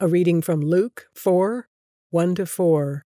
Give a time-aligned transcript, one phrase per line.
[0.00, 1.68] A reading from Luke 4
[2.10, 3.04] 1 to 4.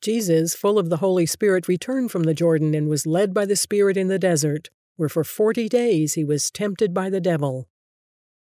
[0.00, 3.54] Jesus, full of the Holy Spirit, returned from the Jordan and was led by the
[3.54, 7.68] Spirit in the desert, where for forty days he was tempted by the devil.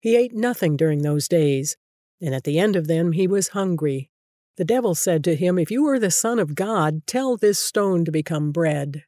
[0.02, 1.78] He ate nothing during those days,
[2.20, 4.10] and at the end of them he was hungry.
[4.58, 8.04] The devil said to him, If you are the Son of God, tell this stone
[8.04, 9.06] to become bread.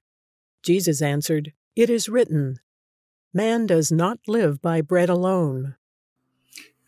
[0.64, 2.62] Jesus answered, It is written,
[3.34, 5.76] Man does not live by bread alone.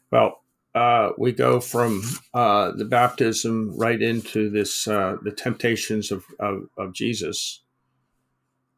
[0.09, 0.39] Well,
[0.75, 2.01] uh, we go from
[2.33, 7.63] uh, the baptism right into this uh, the temptations of, of, of Jesus.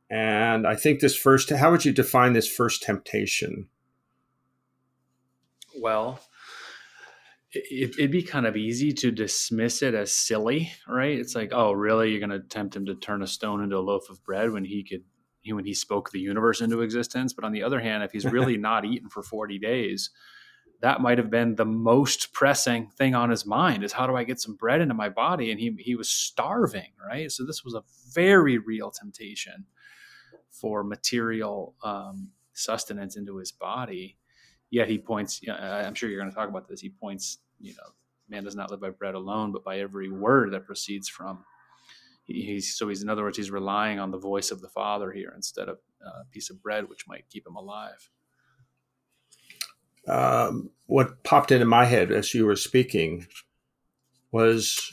[0.10, 3.68] And i think this first how would you define this first temptation?
[5.82, 6.22] Well
[7.52, 11.18] it, would be kind of easy to dismiss it as silly right?
[11.18, 12.12] It's like oh really?
[12.12, 14.64] You're going to tempt him to turn a stone into a loaf of bread when
[14.64, 15.04] he could
[15.52, 17.34] when he spoke the universe into existence?
[17.34, 20.12] But on the other hand if he's really not eaten for 40 days
[20.82, 24.24] that might have been the most pressing thing on his mind is how do I
[24.24, 25.52] get some bread into my body?
[25.52, 27.32] And he, he was starving, right?
[27.32, 29.66] So this was a very real temptation
[30.52, 34.18] for material um, sustenance into his body.
[34.70, 36.82] Yet he points, you know, I'm sure you're going to talk about this.
[36.82, 37.94] He points, you know,
[38.30, 41.44] man does not live by bread alone, but by every word that proceeds from.
[42.26, 45.32] He's so he's in other words, he's relying on the voice of the Father here
[45.34, 48.10] instead of a piece of bread, which might keep him alive
[50.08, 53.28] um, what popped into my head as you were speaking
[54.32, 54.92] was,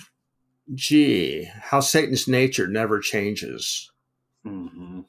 [0.74, 3.90] gee, how Satan's nature never changes.
[4.46, 5.00] Mm-hmm.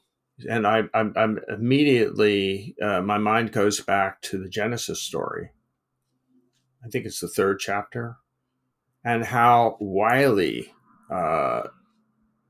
[0.48, 5.50] And I, I'm, I'm immediately, uh, my mind goes back to the Genesis story.
[6.84, 8.16] I think it's the third chapter,
[9.04, 10.72] and how wily
[11.10, 11.62] uh,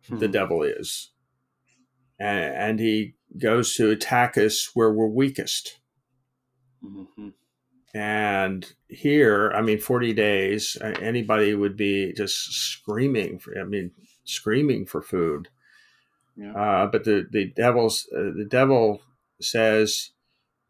[0.08, 0.18] hmm.
[0.18, 1.10] the devil is.
[2.18, 5.78] And, and, he goes to attack us where we're weakest.
[6.84, 7.28] Mm-hmm.
[7.96, 13.90] And here, I mean, 40 days, anybody would be just screaming for, I mean,
[14.24, 15.48] screaming for food.
[16.36, 16.52] Yeah.
[16.52, 19.00] Uh, but the, the devil's, uh, the devil
[19.40, 20.10] says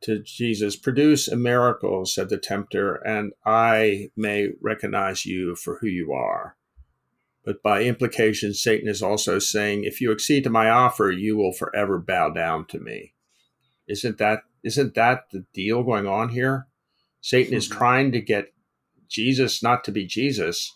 [0.02, 5.88] to Jesus, produce a miracle, said the tempter, and I may recognize you for who
[5.88, 6.56] you are.
[7.44, 11.52] But by implication, Satan is also saying, if you accede to my offer, you will
[11.52, 13.14] forever bow down to me.
[13.88, 16.68] Isn't that, isn't that the deal going on here?
[17.20, 17.78] Satan is mm-hmm.
[17.78, 18.52] trying to get
[19.08, 20.72] Jesus not to be Jesus,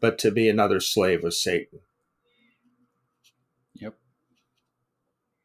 [0.00, 1.80] but to be another slave of Satan.